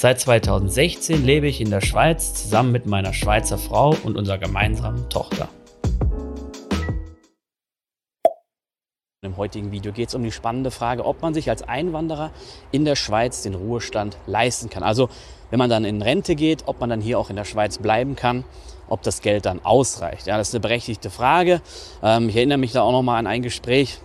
[0.00, 5.08] Seit 2016 lebe ich in der Schweiz zusammen mit meiner Schweizer Frau und unserer gemeinsamen
[5.08, 5.48] Tochter.
[9.22, 12.30] Im heutigen Video geht es um die spannende Frage, ob man sich als Einwanderer
[12.70, 14.84] in der Schweiz den Ruhestand leisten kann.
[14.84, 15.08] Also
[15.50, 18.14] wenn man dann in Rente geht, ob man dann hier auch in der Schweiz bleiben
[18.14, 18.44] kann,
[18.88, 20.28] ob das Geld dann ausreicht.
[20.28, 21.60] Ja, das ist eine berechtigte Frage.
[22.04, 23.98] Ähm, ich erinnere mich da auch noch mal an ein Gespräch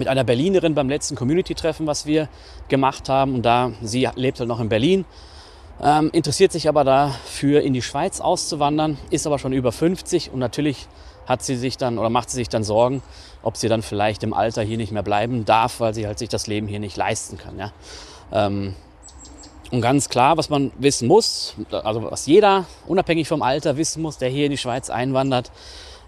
[0.00, 2.28] mit einer Berlinerin beim letzten Community-Treffen, was wir
[2.68, 3.34] gemacht haben.
[3.34, 5.04] Und da sie lebt halt noch in Berlin,
[5.82, 10.38] ähm, interessiert sich aber dafür, in die Schweiz auszuwandern, ist aber schon über 50 und
[10.38, 10.88] natürlich
[11.26, 13.02] hat sie sich dann oder macht sie sich dann Sorgen,
[13.42, 16.30] ob sie dann vielleicht im Alter hier nicht mehr bleiben darf, weil sie halt sich
[16.30, 17.58] das Leben hier nicht leisten kann.
[17.58, 17.72] Ja?
[18.32, 18.74] Ähm,
[19.70, 24.16] und ganz klar, was man wissen muss, also was jeder unabhängig vom Alter wissen muss,
[24.18, 25.52] der hier in die Schweiz einwandert,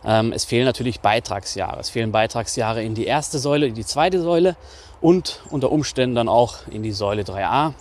[0.05, 1.79] es fehlen natürlich Beitragsjahre.
[1.79, 4.57] Es fehlen Beitragsjahre in die erste Säule, in die zweite Säule
[5.01, 7.73] und unter Umständen dann auch in die Säule 3a.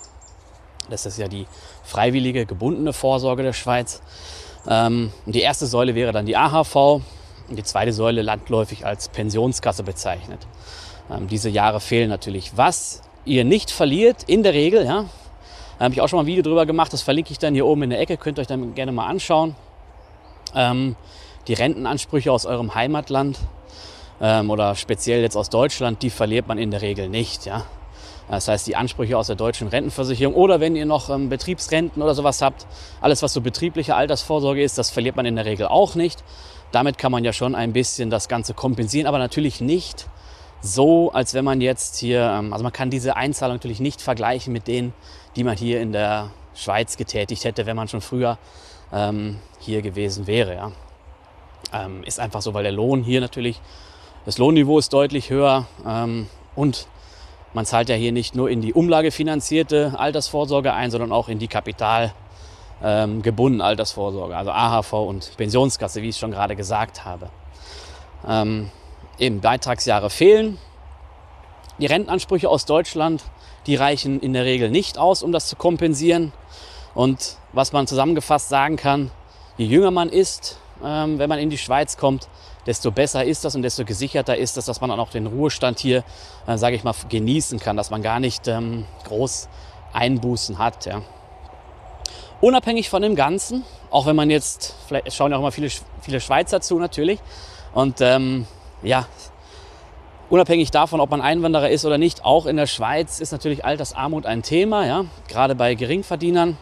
[0.89, 1.47] Das ist ja die
[1.83, 4.01] freiwillige gebundene Vorsorge der Schweiz.
[4.67, 7.01] Ähm, die erste Säule wäre dann die AHV,
[7.51, 10.47] und die zweite Säule landläufig als Pensionskasse bezeichnet.
[11.11, 12.53] Ähm, diese Jahre fehlen natürlich.
[12.55, 15.05] Was ihr nicht verliert, in der Regel, ja,
[15.77, 17.65] da habe ich auch schon mal ein Video drüber gemacht, das verlinke ich dann hier
[17.65, 19.55] oben in der Ecke, könnt ihr euch dann gerne mal anschauen.
[21.51, 23.37] Die Rentenansprüche aus eurem Heimatland
[24.21, 27.45] ähm, oder speziell jetzt aus Deutschland, die verliert man in der Regel nicht.
[27.45, 27.65] Ja?
[28.29, 32.15] Das heißt, die Ansprüche aus der deutschen Rentenversicherung oder wenn ihr noch ähm, Betriebsrenten oder
[32.15, 32.65] sowas habt,
[33.01, 36.23] alles was so betriebliche Altersvorsorge ist, das verliert man in der Regel auch nicht.
[36.71, 40.07] Damit kann man ja schon ein bisschen das Ganze kompensieren, aber natürlich nicht
[40.61, 44.53] so, als wenn man jetzt hier, ähm, also man kann diese Einzahlung natürlich nicht vergleichen
[44.53, 44.93] mit denen,
[45.35, 48.37] die man hier in der Schweiz getätigt hätte, wenn man schon früher
[48.93, 50.55] ähm, hier gewesen wäre.
[50.55, 50.71] Ja.
[51.73, 53.61] Ähm, ist einfach so, weil der Lohn hier natürlich,
[54.25, 56.87] das Lohnniveau ist deutlich höher ähm, und
[57.53, 61.47] man zahlt ja hier nicht nur in die umlagefinanzierte Altersvorsorge ein, sondern auch in die
[61.47, 62.13] Kapital
[62.83, 63.21] ähm,
[63.61, 67.29] Altersvorsorge, also AHV und Pensionskasse, wie ich schon gerade gesagt habe.
[68.27, 68.69] Ähm,
[69.19, 70.57] eben Beitragsjahre fehlen.
[71.77, 73.23] Die Rentenansprüche aus Deutschland,
[73.67, 76.31] die reichen in der Regel nicht aus, um das zu kompensieren.
[76.93, 79.11] Und was man zusammengefasst sagen kann,
[79.57, 82.27] je jünger man ist, ähm, wenn man in die Schweiz kommt,
[82.65, 85.79] desto besser ist das und desto gesicherter ist das, dass man dann auch den Ruhestand
[85.79, 86.03] hier,
[86.47, 89.49] äh, sage ich mal, genießen kann, dass man gar nicht ähm, groß
[89.93, 90.85] Einbußen hat.
[90.85, 91.01] Ja.
[92.39, 95.69] Unabhängig von dem Ganzen, auch wenn man jetzt, vielleicht schauen ja auch immer viele,
[96.01, 97.19] viele Schweizer zu natürlich.
[97.73, 98.47] Und ähm,
[98.83, 99.05] ja,
[100.29, 104.25] unabhängig davon, ob man Einwanderer ist oder nicht, auch in der Schweiz ist natürlich Altersarmut
[104.25, 106.57] ein Thema, ja, gerade bei Geringverdienern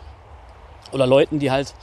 [0.92, 1.74] oder Leuten, die halt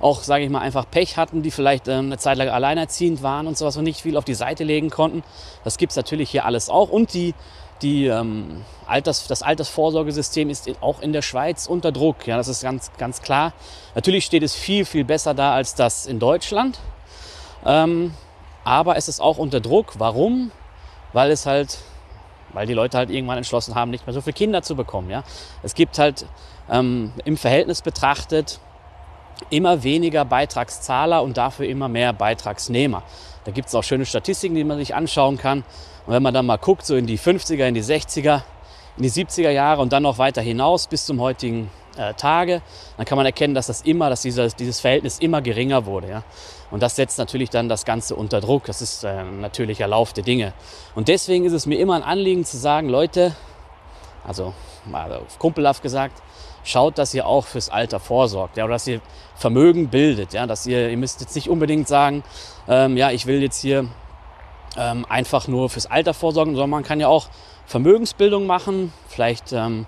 [0.00, 3.46] auch, sage ich mal, einfach Pech hatten, die vielleicht ähm, eine Zeit lang alleinerziehend waren
[3.46, 5.22] und sowas und nicht viel auf die Seite legen konnten.
[5.62, 6.90] Das gibt es natürlich hier alles auch.
[6.90, 7.34] Und die
[7.82, 12.26] die, ähm, Alters, das Altersvorsorgesystem ist auch in der Schweiz unter Druck.
[12.26, 13.52] Ja, das ist ganz, ganz klar.
[13.94, 16.78] Natürlich steht es viel, viel besser da als das in Deutschland.
[17.64, 18.14] Ähm,
[18.64, 19.94] aber es ist auch unter Druck.
[19.98, 20.50] Warum?
[21.12, 21.78] Weil es halt,
[22.52, 25.10] weil die Leute halt irgendwann entschlossen haben, nicht mehr so viele Kinder zu bekommen.
[25.10, 25.24] Ja?
[25.62, 26.26] Es gibt halt
[26.70, 28.60] ähm, im Verhältnis betrachtet
[29.50, 33.02] immer weniger Beitragszahler und dafür immer mehr Beitragsnehmer.
[33.44, 35.64] Da gibt es auch schöne Statistiken, die man sich anschauen kann.
[36.06, 38.42] Und wenn man dann mal guckt, so in die 50er, in die 60er,
[38.96, 42.62] in die 70er Jahre und dann noch weiter hinaus bis zum heutigen äh, Tage,
[42.96, 46.08] dann kann man erkennen, dass das immer, dass dieses, dieses Verhältnis immer geringer wurde.
[46.08, 46.24] Ja?
[46.70, 48.64] Und das setzt natürlich dann das Ganze unter Druck.
[48.64, 50.52] Das ist äh, ein natürlicher Lauf der Dinge.
[50.94, 53.34] Und deswegen ist es mir immer ein Anliegen zu sagen, Leute,
[54.24, 56.22] also mal auf kumpelhaft gesagt,
[56.64, 59.00] schaut, dass ihr auch fürs Alter vorsorgt, ja, oder dass ihr
[59.36, 62.24] Vermögen bildet, ja, dass ihr, ihr müsst jetzt nicht unbedingt sagen,
[62.68, 63.86] ähm, ja, ich will jetzt hier
[64.76, 67.28] ähm, einfach nur fürs Alter vorsorgen, sondern man kann ja auch
[67.66, 69.86] Vermögensbildung machen, vielleicht ähm,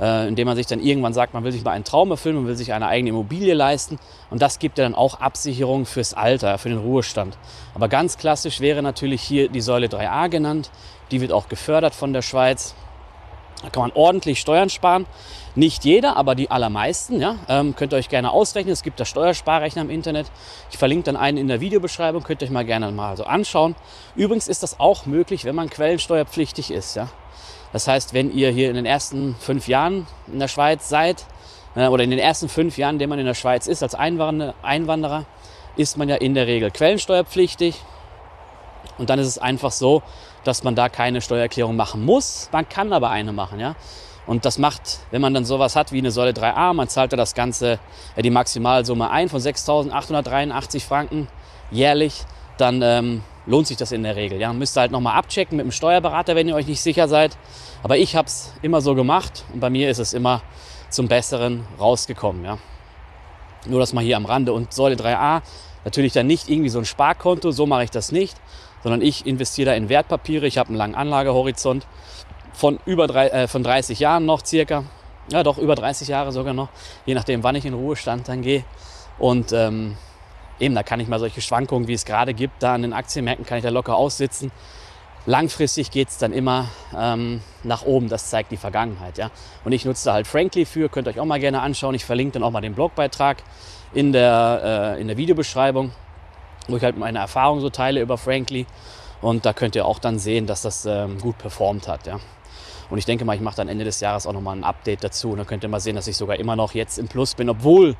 [0.00, 2.46] äh, indem man sich dann irgendwann sagt, man will sich mal einen Traum erfüllen, man
[2.46, 3.98] will sich eine eigene Immobilie leisten
[4.30, 7.38] und das gibt ja dann auch Absicherung fürs Alter, für den Ruhestand.
[7.74, 10.70] Aber ganz klassisch wäre natürlich hier die Säule 3a genannt,
[11.10, 12.74] die wird auch gefördert von der Schweiz.
[13.62, 15.06] Da kann man ordentlich Steuern sparen.
[15.54, 17.20] Nicht jeder, aber die allermeisten.
[17.20, 18.72] Ja, ähm, könnt ihr euch gerne ausrechnen.
[18.72, 20.30] Es gibt da Steuersparrechner im Internet.
[20.70, 22.22] Ich verlinke dann einen in der Videobeschreibung.
[22.22, 23.76] Könnt ihr euch mal gerne mal so anschauen.
[24.16, 26.96] Übrigens ist das auch möglich, wenn man quellensteuerpflichtig ist.
[26.96, 27.08] Ja?
[27.72, 31.24] Das heißt, wenn ihr hier in den ersten fünf Jahren in der Schweiz seid,
[31.74, 33.94] äh, oder in den ersten fünf Jahren, in denen man in der Schweiz ist, als
[33.94, 35.24] Einwanderer,
[35.76, 37.76] ist man ja in der Regel quellensteuerpflichtig.
[38.98, 40.02] Und dann ist es einfach so,
[40.44, 42.48] dass man da keine Steuererklärung machen muss.
[42.52, 43.74] Man kann aber eine machen, ja.
[44.26, 47.16] Und das macht, wenn man dann sowas hat wie eine Säule 3a, man zahlt da
[47.16, 47.80] das Ganze,
[48.16, 51.28] die Maximalsumme ein von 6.883 Franken
[51.70, 52.22] jährlich,
[52.56, 54.40] dann ähm, lohnt sich das in der Regel.
[54.40, 54.52] Ja.
[54.52, 57.36] Müsst ihr halt nochmal abchecken mit dem Steuerberater, wenn ihr euch nicht sicher seid.
[57.82, 60.42] Aber ich habe es immer so gemacht und bei mir ist es immer
[60.88, 62.44] zum Besseren rausgekommen.
[62.44, 62.58] Ja.
[63.66, 64.52] Nur das mal hier am Rande.
[64.52, 65.42] Und Säule 3a,
[65.84, 68.36] natürlich dann nicht irgendwie so ein Sparkonto, so mache ich das nicht,
[68.82, 70.46] sondern ich investiere da in Wertpapiere.
[70.46, 71.86] Ich habe einen langen Anlagehorizont
[72.52, 74.84] von über drei, äh, von 30 Jahren noch circa.
[75.30, 76.68] Ja, doch über 30 Jahre sogar noch,
[77.06, 78.64] je nachdem, wann ich in Ruhestand dann gehe.
[79.18, 79.96] Und ähm,
[80.58, 83.46] eben, da kann ich mal solche Schwankungen, wie es gerade gibt, da an den Aktienmärkten
[83.46, 84.50] kann ich da locker aussitzen.
[85.24, 89.18] Langfristig geht es dann immer ähm, nach oben, das zeigt die Vergangenheit.
[89.18, 89.30] Ja?
[89.64, 91.94] Und ich nutze da halt Frankly für, könnt ihr euch auch mal gerne anschauen.
[91.94, 93.44] Ich verlinke dann auch mal den Blogbeitrag
[93.94, 95.92] in der, äh, in der Videobeschreibung,
[96.68, 98.66] wo ich halt meine Erfahrungen so teile über Frankly.
[99.20, 102.06] Und da könnt ihr auch dann sehen, dass das ähm, gut performt hat.
[102.06, 102.18] Ja?
[102.90, 105.30] Und ich denke mal, ich mache dann Ende des Jahres auch nochmal ein Update dazu.
[105.30, 107.48] Und dann könnt ihr mal sehen, dass ich sogar immer noch jetzt im Plus bin,
[107.48, 107.96] obwohl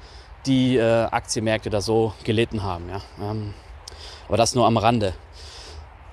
[0.47, 2.89] die äh, Aktienmärkte da so gelitten haben.
[2.89, 3.01] Ja?
[3.21, 3.55] Ähm,
[4.29, 5.15] aber das nur am Rande.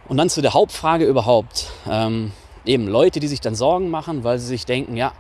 [0.08, 1.68] Und dann zu der Hauptfrage überhaupt.
[1.90, 2.32] Ähm,
[2.66, 5.14] eben Leute, die sich dann Sorgen machen, weil sie sich denken, ja,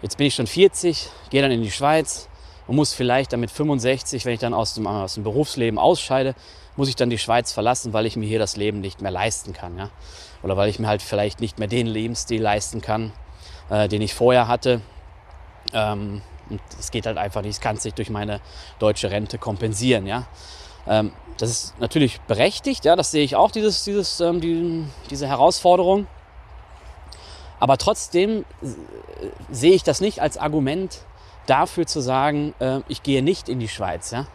[0.00, 2.28] jetzt bin ich schon 40, gehe dann in die Schweiz
[2.66, 6.34] und muss vielleicht dann mit 65, wenn ich dann aus dem, aus dem Berufsleben ausscheide,
[6.76, 9.52] muss ich dann die Schweiz verlassen, weil ich mir hier das Leben nicht mehr leisten
[9.52, 9.76] kann.
[9.76, 9.90] Ja?
[10.42, 13.12] oder weil ich mir halt vielleicht nicht mehr den Lebensstil leisten kann,
[13.70, 14.80] äh, den ich vorher hatte.
[15.72, 18.40] Ähm, und es geht halt einfach nicht, es kann sich durch meine
[18.78, 20.06] deutsche Rente kompensieren.
[20.06, 20.26] Ja?
[20.86, 25.26] Ähm, das ist natürlich berechtigt, ja, das sehe ich auch, dieses, dieses, ähm, die, diese
[25.28, 26.06] Herausforderung.
[27.58, 28.66] Aber trotzdem äh,
[29.50, 30.98] sehe ich das nicht als Argument
[31.46, 34.10] dafür zu sagen, äh, ich gehe nicht in die Schweiz.
[34.10, 34.26] Ja?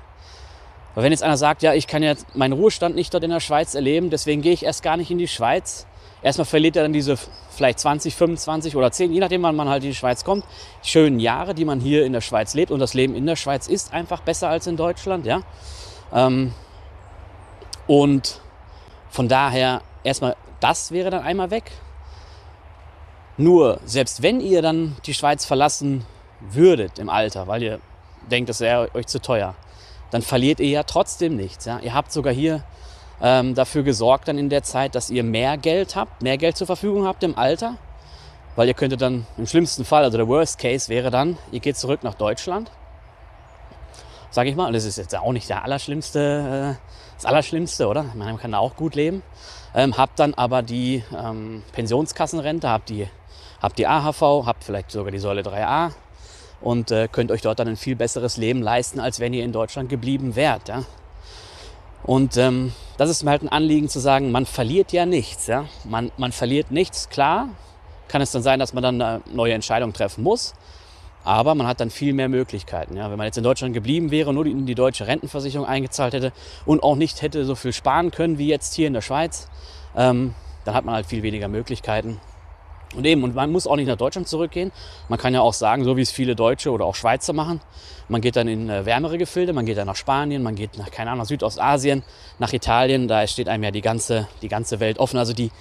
[0.95, 3.39] Weil wenn jetzt einer sagt, ja, ich kann jetzt meinen Ruhestand nicht dort in der
[3.39, 5.87] Schweiz erleben, deswegen gehe ich erst gar nicht in die Schweiz,
[6.21, 9.83] Erstmal verliert er dann diese vielleicht 20, 25 oder 10, je nachdem, wann man halt
[9.83, 10.43] in die Schweiz kommt,
[10.81, 12.71] schönen Jahre, die man hier in der Schweiz lebt.
[12.71, 15.25] Und das Leben in der Schweiz ist einfach besser als in Deutschland.
[15.25, 15.43] Ja?
[16.11, 16.53] Ähm,
[17.85, 18.41] und
[19.09, 21.71] von daher erstmal, das wäre dann einmal weg.
[23.37, 26.03] Nur, selbst wenn ihr dann die Schweiz verlassen
[26.39, 27.79] würdet im Alter, weil ihr
[28.29, 29.55] denkt, das wäre euch zu teuer,
[30.11, 31.65] dann verliert ihr ja trotzdem nichts.
[31.65, 31.79] Ja?
[31.79, 32.63] Ihr habt sogar hier
[33.21, 36.67] ähm, dafür gesorgt dann in der Zeit, dass ihr mehr Geld habt, mehr Geld zur
[36.67, 37.77] Verfügung habt im Alter.
[38.55, 41.77] Weil ihr könntet dann im schlimmsten Fall, also der Worst Case wäre dann, ihr geht
[41.77, 42.71] zurück nach Deutschland.
[44.31, 48.05] Sag ich mal, und das ist jetzt auch nicht der allerschlimmste, äh, das Allerschlimmste, oder?
[48.15, 49.21] Man kann da auch gut leben.
[49.75, 53.07] Ähm, habt dann aber die ähm, Pensionskassenrente, habt die,
[53.61, 55.91] habt die AHV, habt vielleicht sogar die Säule 3a
[56.61, 59.51] und äh, könnt euch dort dann ein viel besseres Leben leisten, als wenn ihr in
[59.51, 60.69] Deutschland geblieben wärt.
[60.69, 60.83] Ja?
[62.03, 65.47] Und ähm, das ist mir halt ein Anliegen zu sagen, man verliert ja nichts.
[65.47, 65.65] Ja?
[65.83, 67.49] Man, man verliert nichts, klar.
[68.07, 70.53] Kann es dann sein, dass man dann eine neue Entscheidung treffen muss.
[71.23, 72.95] Aber man hat dann viel mehr Möglichkeiten.
[72.95, 73.11] Ja?
[73.11, 76.31] Wenn man jetzt in Deutschland geblieben wäre, nur in die deutsche Rentenversicherung eingezahlt hätte
[76.65, 79.49] und auch nicht hätte so viel sparen können wie jetzt hier in der Schweiz,
[79.95, 80.33] ähm,
[80.63, 82.19] dann hat man halt viel weniger Möglichkeiten.
[82.95, 84.71] Und eben, und man muss auch nicht nach Deutschland zurückgehen.
[85.09, 87.59] Man kann ja auch sagen, so wie es viele Deutsche oder auch Schweizer machen,
[88.07, 90.89] man geht dann in äh, wärmere Gefilde, man geht dann nach Spanien, man geht nach,
[90.89, 92.03] keine Ahnung, Südostasien,
[92.39, 95.17] nach Italien, da steht einem ja die ganze, die ganze Welt offen.
[95.17, 95.51] Also die,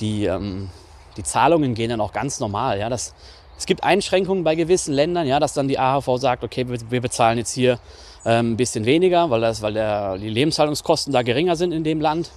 [0.00, 0.68] die, ähm,
[1.16, 2.78] die Zahlungen gehen dann auch ganz normal.
[2.78, 2.90] Ja?
[2.90, 3.14] Das,
[3.56, 7.00] es gibt Einschränkungen bei gewissen Ländern, ja, dass dann die AHV sagt, okay, wir, wir
[7.00, 7.78] bezahlen jetzt hier
[8.26, 12.00] ähm, ein bisschen weniger, weil, das, weil der, die Lebenshaltungskosten da geringer sind in dem
[12.00, 12.30] Land.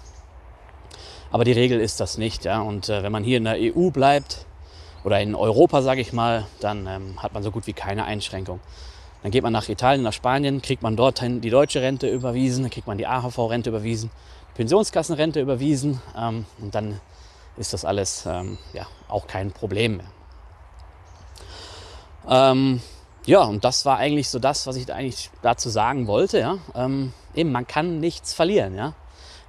[1.31, 2.45] Aber die Regel ist das nicht.
[2.45, 2.61] Ja?
[2.61, 4.45] Und äh, wenn man hier in der EU bleibt
[5.03, 8.59] oder in Europa, sage ich mal, dann ähm, hat man so gut wie keine Einschränkung.
[9.23, 12.71] Dann geht man nach Italien, nach Spanien, kriegt man dorthin die deutsche Rente überwiesen, dann
[12.71, 14.11] kriegt man die AHV-Rente überwiesen,
[14.49, 17.01] die Pensionskassenrente überwiesen ähm, und dann
[17.57, 20.05] ist das alles ähm, ja, auch kein Problem mehr.
[22.29, 22.81] Ähm,
[23.25, 26.39] ja, und das war eigentlich so das, was ich eigentlich dazu sagen wollte.
[26.39, 26.59] Ja?
[26.75, 28.75] Ähm, eben, man kann nichts verlieren.
[28.75, 28.93] Ja?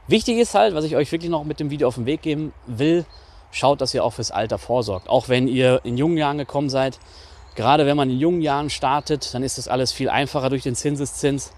[0.08, 2.54] Wichtig ist halt, was ich euch wirklich noch mit dem Video auf den Weg geben
[2.66, 3.04] will,
[3.50, 5.08] schaut, dass ihr auch fürs Alter vorsorgt.
[5.08, 6.98] Auch wenn ihr in jungen Jahren gekommen seid.
[7.54, 10.74] Gerade wenn man in jungen Jahren startet, dann ist das alles viel einfacher durch den
[10.74, 11.52] Zinseszins.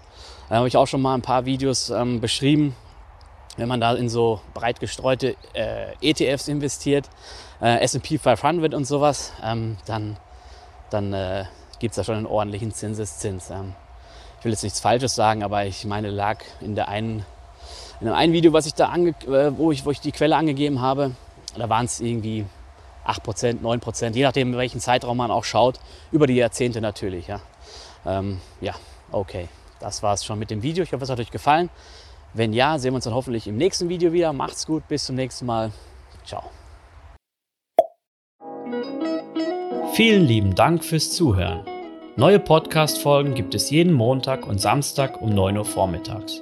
[0.49, 2.75] Da habe ich auch schon mal ein paar Videos ähm, beschrieben.
[3.55, 7.09] Wenn man da in so breit gestreute äh, ETFs investiert,
[7.61, 10.17] äh, SP 500 und sowas, ähm, dann,
[10.89, 11.45] dann äh,
[11.79, 13.49] gibt es da schon einen ordentlichen Zinseszins.
[13.49, 13.75] Ähm,
[14.39, 17.25] ich will jetzt nichts Falsches sagen, aber ich meine, lag in der einen
[18.01, 20.81] in einem Video, was ich da ange, äh, wo, ich, wo ich die Quelle angegeben
[20.81, 21.11] habe,
[21.55, 22.45] da waren es irgendwie
[23.05, 25.79] 8%, 9%, je nachdem, welchen Zeitraum man auch schaut,
[26.11, 27.27] über die Jahrzehnte natürlich.
[27.27, 27.41] Ja.
[28.05, 28.73] Ähm, ja,
[29.11, 29.47] okay.
[29.79, 30.83] Das war es schon mit dem Video.
[30.83, 31.69] Ich hoffe, es hat euch gefallen.
[32.33, 34.31] Wenn ja, sehen wir uns dann hoffentlich im nächsten Video wieder.
[34.31, 35.71] Macht's gut, bis zum nächsten Mal.
[36.23, 36.43] Ciao.
[39.93, 41.65] Vielen lieben Dank fürs Zuhören.
[42.15, 46.41] Neue Podcast-Folgen gibt es jeden Montag und Samstag um 9 Uhr vormittags.